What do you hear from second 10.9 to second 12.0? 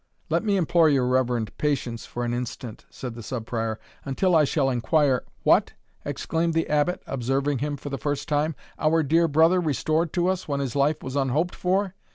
was unhoped for!